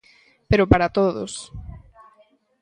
Pero 0.49 0.65
para 0.71 0.87
todos. 0.97 1.33